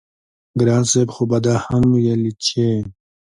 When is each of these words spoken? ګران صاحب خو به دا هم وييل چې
ګران 0.59 0.83
صاحب 0.91 1.09
خو 1.15 1.23
به 1.29 1.37
دا 1.45 1.55
هم 1.65 1.83
وييل 1.93 2.23
چې 2.45 2.65